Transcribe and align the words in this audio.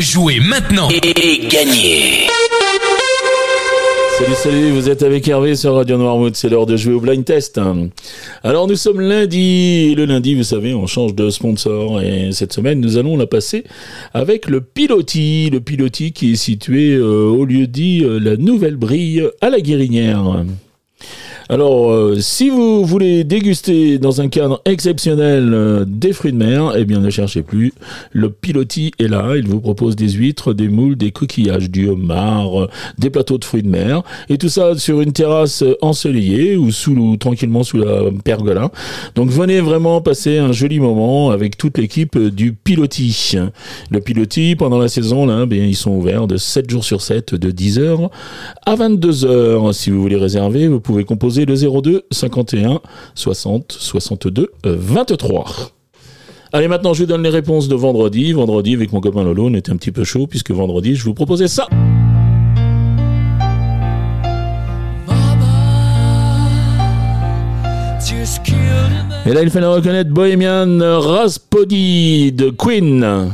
Jouez 0.00 0.40
maintenant 0.40 0.88
et, 0.88 1.46
gagnez 1.46 2.26
Salut, 4.18 4.34
salut, 4.34 4.70
vous 4.70 4.88
êtes 4.88 5.02
avec 5.02 5.28
Hervé 5.28 5.54
sur 5.54 5.74
Radio 5.74 5.98
Noirmouth, 5.98 6.36
c'est 6.36 6.48
l'heure 6.48 6.64
de 6.64 6.78
jouer 6.78 6.94
au 6.94 7.00
blind 7.00 7.22
test. 7.22 7.60
Alors 8.42 8.66
nous 8.66 8.76
sommes 8.76 9.02
lundi, 9.02 9.94
le 9.94 10.06
lundi 10.06 10.34
vous 10.34 10.42
savez 10.42 10.72
on 10.72 10.86
change 10.86 11.14
de 11.14 11.28
sponsor 11.28 12.00
et 12.00 12.30
cette 12.32 12.54
semaine 12.54 12.80
nous 12.80 12.96
allons 12.96 13.18
la 13.18 13.26
passer 13.26 13.64
avec 14.14 14.48
le 14.48 14.62
Piloti, 14.62 15.50
le 15.50 15.60
Piloti 15.60 16.12
qui 16.12 16.32
est 16.32 16.36
situé 16.36 16.94
euh, 16.94 17.28
au 17.28 17.44
lieu 17.44 17.66
dit 17.66 18.02
euh, 18.02 18.18
la 18.18 18.38
Nouvelle 18.38 18.76
Brille 18.76 19.28
à 19.42 19.50
la 19.50 19.60
Guérinière. 19.60 20.44
Alors, 21.52 21.90
euh, 21.90 22.16
si 22.20 22.48
vous 22.48 22.84
voulez 22.84 23.24
déguster 23.24 23.98
dans 23.98 24.20
un 24.20 24.28
cadre 24.28 24.62
exceptionnel 24.66 25.50
euh, 25.52 25.84
des 25.84 26.12
fruits 26.12 26.30
de 26.30 26.36
mer, 26.36 26.74
eh 26.76 26.84
bien 26.84 27.00
ne 27.00 27.10
cherchez 27.10 27.42
plus. 27.42 27.72
Le 28.12 28.30
Piloti 28.30 28.92
est 29.00 29.08
là. 29.08 29.32
Il 29.36 29.48
vous 29.48 29.60
propose 29.60 29.96
des 29.96 30.10
huîtres, 30.10 30.54
des 30.54 30.68
moules, 30.68 30.94
des 30.94 31.10
coquillages, 31.10 31.68
du 31.68 31.88
homard, 31.88 32.62
euh, 32.62 32.68
des 32.98 33.10
plateaux 33.10 33.36
de 33.36 33.44
fruits 33.44 33.64
de 33.64 33.68
mer. 33.68 34.04
Et 34.28 34.38
tout 34.38 34.48
ça 34.48 34.78
sur 34.78 35.00
une 35.00 35.12
terrasse 35.12 35.64
ensoleillée 35.82 36.54
ou 36.56 36.70
sous, 36.70 37.16
tranquillement 37.16 37.64
sous 37.64 37.78
la 37.78 38.12
pergola. 38.22 38.70
Donc 39.16 39.30
venez 39.30 39.58
vraiment 39.58 40.00
passer 40.00 40.38
un 40.38 40.52
joli 40.52 40.78
moment 40.78 41.30
avec 41.32 41.56
toute 41.56 41.78
l'équipe 41.78 42.16
du 42.16 42.52
Piloti. 42.52 43.34
Le 43.90 44.00
Piloti, 44.00 44.54
pendant 44.54 44.78
la 44.78 44.86
saison, 44.86 45.26
là, 45.26 45.46
bien, 45.46 45.64
ils 45.64 45.74
sont 45.74 45.90
ouverts 45.96 46.28
de 46.28 46.36
7 46.36 46.70
jours 46.70 46.84
sur 46.84 47.02
7, 47.02 47.34
de 47.34 47.50
10h 47.50 48.08
à 48.66 48.76
22h. 48.76 49.72
Si 49.72 49.90
vous 49.90 50.00
voulez 50.00 50.14
réserver, 50.14 50.68
vous 50.68 50.78
pouvez 50.78 51.02
composer 51.02 51.39
le 51.44 51.54
02 51.54 52.06
51 52.10 52.80
60 53.14 53.72
62 53.78 54.50
23. 54.64 55.72
Allez, 56.52 56.66
maintenant, 56.66 56.94
je 56.94 57.02
vous 57.02 57.06
donne 57.06 57.22
les 57.22 57.30
réponses 57.30 57.68
de 57.68 57.76
vendredi. 57.76 58.32
Vendredi, 58.32 58.74
avec 58.74 58.92
mon 58.92 59.00
copain 59.00 59.22
Lolo, 59.22 59.46
on 59.46 59.54
était 59.54 59.70
un 59.70 59.76
petit 59.76 59.92
peu 59.92 60.02
chaud, 60.02 60.26
puisque 60.26 60.50
vendredi, 60.50 60.96
je 60.96 61.04
vous 61.04 61.14
proposais 61.14 61.46
ça. 61.46 61.68
Et 69.26 69.32
là, 69.32 69.42
il 69.42 69.50
fallait 69.50 69.66
reconnaître 69.66 70.10
Bohemian 70.10 70.78
Rhapsody 70.80 72.32
de 72.32 72.50
Queen. 72.50 73.30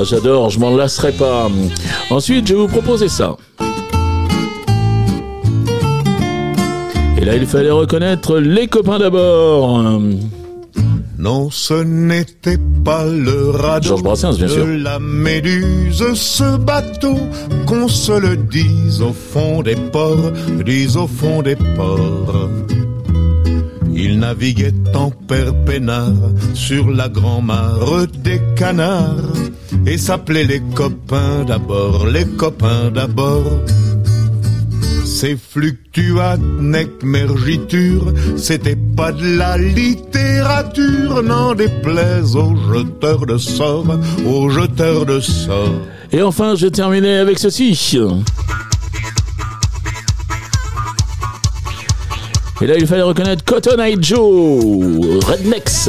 Ah, 0.00 0.04
j'adore, 0.04 0.48
je 0.50 0.60
m'en 0.60 0.76
lasserai 0.76 1.10
pas. 1.10 1.48
Ensuite, 2.10 2.46
je 2.46 2.54
vais 2.54 2.60
vous 2.60 2.68
proposer 2.68 3.08
ça. 3.08 3.36
Et 7.20 7.24
là, 7.24 7.34
il 7.34 7.46
fallait 7.46 7.72
reconnaître 7.72 8.38
les 8.38 8.68
copains 8.68 9.00
d'abord. 9.00 10.00
Non, 11.18 11.50
ce 11.50 11.82
n'était 11.82 12.60
pas 12.84 13.06
le 13.06 13.50
radeau 13.50 13.96
de 13.96 14.82
la 14.84 15.00
méduse, 15.00 16.14
ce 16.14 16.56
bateau, 16.56 17.18
qu'on 17.66 17.88
se 17.88 18.12
le 18.12 18.36
dise 18.36 19.02
au 19.02 19.12
fond 19.12 19.62
des 19.62 19.74
ports, 19.74 20.30
dise 20.64 20.96
au 20.96 21.08
fond 21.08 21.42
des 21.42 21.56
ports. 21.56 22.48
Il 23.96 24.20
naviguait 24.20 24.72
en 24.94 25.10
père 25.10 25.54
sur 26.54 26.88
la 26.88 27.08
grand-mare 27.08 28.06
des 28.22 28.40
canards 28.54 29.37
et 29.88 29.96
s'appelait 29.96 30.44
les 30.44 30.60
copains 30.74 31.44
d'abord, 31.46 32.06
les 32.06 32.26
copains 32.26 32.90
d'abord. 32.90 33.44
Ces 35.04 35.36
fluctuates 35.36 36.40
mergitures, 37.02 38.12
c'était 38.36 38.76
pas 38.76 39.12
de 39.12 39.36
la 39.38 39.56
littérature, 39.56 41.22
n'en 41.22 41.54
déplaise 41.54 42.36
aux 42.36 42.54
jeteurs 42.72 43.24
de 43.24 43.38
sorts, 43.38 43.98
aux 44.26 44.50
jeteurs 44.50 45.06
de 45.06 45.20
sorts. 45.20 45.80
Et 46.12 46.22
enfin, 46.22 46.54
je 46.54 46.66
terminais 46.66 47.16
avec 47.16 47.38
ceci. 47.38 47.98
Et 52.60 52.66
là, 52.66 52.76
il 52.76 52.86
fallait 52.86 53.02
reconnaître 53.02 53.44
Cotton 53.44 53.78
Eye 53.78 53.96
Joe, 54.00 55.24
Rednecks. 55.24 55.88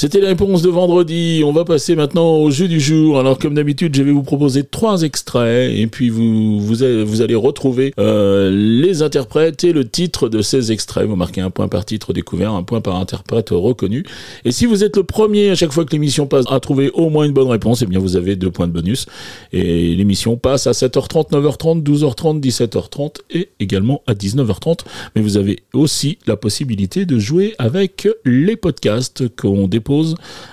C'était 0.00 0.22
la 0.22 0.28
réponse 0.28 0.62
de 0.62 0.70
vendredi. 0.70 1.42
On 1.44 1.52
va 1.52 1.66
passer 1.66 1.94
maintenant 1.94 2.36
au 2.36 2.50
jeu 2.50 2.68
du 2.68 2.80
jour. 2.80 3.18
Alors 3.18 3.38
comme 3.38 3.52
d'habitude, 3.52 3.94
je 3.94 4.02
vais 4.02 4.12
vous 4.12 4.22
proposer 4.22 4.64
trois 4.64 5.02
extraits 5.02 5.70
et 5.76 5.86
puis 5.88 6.08
vous 6.08 6.82
allez 6.82 7.34
retrouver 7.34 7.92
euh, 7.98 8.50
les 8.50 9.02
interprètes 9.02 9.62
et 9.62 9.74
le 9.74 9.86
titre 9.86 10.30
de 10.30 10.40
ces 10.40 10.72
extraits. 10.72 11.06
Vous 11.06 11.16
marquez 11.16 11.42
un 11.42 11.50
point 11.50 11.68
par 11.68 11.84
titre 11.84 12.14
découvert, 12.14 12.54
un 12.54 12.62
point 12.62 12.80
par 12.80 12.96
interprète 12.96 13.50
reconnu. 13.50 14.06
Et 14.46 14.52
si 14.52 14.64
vous 14.64 14.84
êtes 14.84 14.96
le 14.96 15.02
premier 15.02 15.50
à 15.50 15.54
chaque 15.54 15.70
fois 15.70 15.84
que 15.84 15.92
l'émission 15.92 16.26
passe 16.26 16.46
à 16.48 16.60
trouver 16.60 16.90
au 16.94 17.10
moins 17.10 17.26
une 17.26 17.34
bonne 17.34 17.48
réponse, 17.48 17.82
eh 17.82 17.86
bien 17.86 17.98
vous 17.98 18.16
avez 18.16 18.36
deux 18.36 18.50
points 18.50 18.68
de 18.68 18.72
bonus. 18.72 19.04
Et 19.52 19.94
l'émission 19.94 20.38
passe 20.38 20.66
à 20.66 20.70
7h30, 20.70 21.32
9h30, 21.32 21.82
12h30, 21.82 22.40
17h30 22.40 23.16
et 23.32 23.50
également 23.60 24.00
à 24.06 24.14
19h30. 24.14 24.78
Mais 25.14 25.20
vous 25.20 25.36
avez 25.36 25.58
aussi 25.74 26.16
la 26.26 26.38
possibilité 26.38 27.04
de 27.04 27.18
jouer 27.18 27.54
avec 27.58 28.08
les 28.24 28.56
podcasts 28.56 29.28
qu'on 29.36 29.68
dépose 29.68 29.89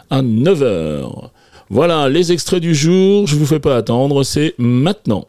à 0.09 0.21
9h. 0.21 1.29
Voilà 1.69 2.09
les 2.09 2.31
extraits 2.31 2.61
du 2.61 2.73
jour, 2.73 3.27
je 3.27 3.35
vous 3.35 3.45
fais 3.45 3.59
pas 3.59 3.75
attendre, 3.75 4.23
c'est 4.23 4.53
maintenant. 4.57 5.25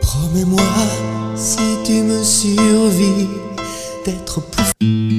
Promets-moi 0.00 0.62
si 1.34 1.58
tu 1.84 2.02
me 2.02 2.22
survis 2.22 3.28
d'être 4.04 4.40
plus 4.40 5.13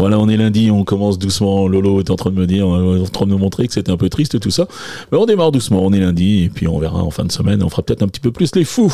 Voilà, 0.00 0.18
on 0.18 0.30
est 0.30 0.38
lundi, 0.38 0.70
on 0.70 0.82
commence 0.82 1.18
doucement. 1.18 1.68
Lolo 1.68 2.00
est 2.00 2.08
en 2.08 2.16
train 2.16 2.30
de 2.30 2.34
me 2.34 2.46
dire, 2.46 2.66
euh, 2.66 3.02
en 3.04 3.08
train 3.08 3.26
de 3.26 3.32
me 3.32 3.36
montrer 3.36 3.66
que 3.66 3.74
c'était 3.74 3.92
un 3.92 3.98
peu 3.98 4.08
triste 4.08 4.40
tout 4.40 4.50
ça. 4.50 4.66
Mais 5.12 5.18
on 5.18 5.26
démarre 5.26 5.52
doucement, 5.52 5.84
on 5.84 5.92
est 5.92 6.00
lundi, 6.00 6.44
et 6.44 6.48
puis 6.48 6.66
on 6.66 6.78
verra 6.78 7.02
en 7.02 7.10
fin 7.10 7.24
de 7.24 7.30
semaine, 7.30 7.62
on 7.62 7.68
fera 7.68 7.82
peut-être 7.82 8.02
un 8.02 8.08
petit 8.08 8.22
peu 8.22 8.32
plus 8.32 8.56
les 8.56 8.64
fous. 8.64 8.90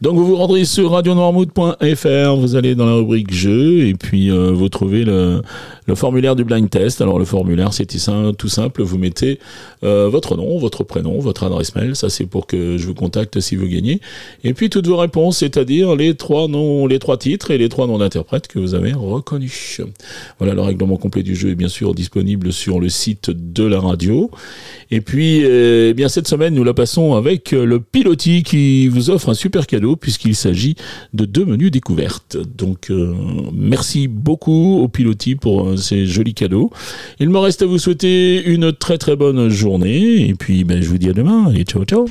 Donc 0.00 0.14
vous 0.14 0.24
vous 0.24 0.36
rendrez 0.36 0.64
sur 0.64 0.92
radionoirmood.fr, 0.92 2.36
vous 2.36 2.56
allez 2.56 2.74
dans 2.74 2.86
la 2.86 2.94
rubrique 2.94 3.34
jeux, 3.34 3.86
et 3.86 3.92
puis 3.92 4.30
euh, 4.30 4.50
vous 4.50 4.70
trouvez 4.70 5.04
le, 5.04 5.42
le 5.86 5.94
formulaire 5.94 6.34
du 6.36 6.44
blind 6.44 6.70
test. 6.70 7.02
Alors 7.02 7.18
le 7.18 7.26
formulaire, 7.26 7.74
c'est 7.74 7.84
tout 7.84 8.48
simple, 8.48 8.82
vous 8.82 8.96
mettez 8.96 9.40
euh, 9.84 10.08
votre 10.08 10.38
nom, 10.38 10.58
votre 10.58 10.84
prénom, 10.84 11.18
votre 11.18 11.44
adresse 11.44 11.74
mail, 11.74 11.94
ça 11.94 12.08
c'est 12.08 12.24
pour 12.24 12.46
que 12.46 12.78
je 12.78 12.86
vous 12.86 12.94
contacte 12.94 13.40
si 13.40 13.56
vous 13.56 13.66
gagnez. 13.66 14.00
Et 14.42 14.54
puis 14.54 14.70
toutes 14.70 14.86
vos 14.86 14.96
réponses, 14.96 15.36
c'est-à-dire 15.38 15.96
les 15.96 16.14
trois 16.14 16.48
noms, 16.48 16.86
les 16.86 16.98
trois 16.98 17.18
titres 17.18 17.50
et 17.50 17.58
les 17.58 17.68
trois 17.68 17.86
noms 17.86 17.98
d'interprètes 17.98 18.48
que 18.48 18.58
vous 18.58 18.74
avez 18.74 18.94
reconnus. 18.94 19.82
Voilà, 20.38 20.54
le 20.54 20.60
règlement 20.60 20.96
complet 20.96 21.22
du 21.22 21.34
jeu 21.34 21.50
est 21.50 21.54
bien 21.54 21.68
sûr 21.68 21.94
disponible 21.94 22.52
sur 22.52 22.80
le 22.80 22.88
site 22.88 23.30
de 23.30 23.64
la 23.64 23.80
radio. 23.80 24.30
Et 24.90 25.00
puis, 25.00 25.42
eh 25.44 25.94
bien 25.94 26.08
cette 26.08 26.28
semaine, 26.28 26.54
nous 26.54 26.64
la 26.64 26.74
passons 26.74 27.14
avec 27.14 27.52
le 27.52 27.80
Piloti 27.80 28.42
qui 28.42 28.88
vous 28.88 29.10
offre 29.10 29.30
un 29.30 29.34
super 29.34 29.66
cadeau 29.66 29.96
puisqu'il 29.96 30.34
s'agit 30.34 30.76
de 31.12 31.24
deux 31.24 31.44
menus 31.44 31.70
découvertes. 31.70 32.36
Donc, 32.56 32.90
euh, 32.90 33.14
merci 33.52 34.08
beaucoup 34.08 34.80
au 34.80 34.88
Piloti 34.88 35.34
pour 35.34 35.68
euh, 35.68 35.76
ces 35.76 36.06
jolis 36.06 36.34
cadeaux. 36.34 36.70
Il 37.18 37.30
me 37.30 37.38
reste 37.38 37.62
à 37.62 37.66
vous 37.66 37.78
souhaiter 37.78 38.42
une 38.44 38.72
très 38.72 38.98
très 38.98 39.16
bonne 39.16 39.48
journée. 39.48 40.28
Et 40.28 40.34
puis, 40.34 40.64
ben, 40.64 40.82
je 40.82 40.88
vous 40.88 40.98
dis 40.98 41.08
à 41.08 41.12
demain 41.12 41.52
et 41.54 41.64
ciao 41.64 41.84
ciao. 41.84 42.06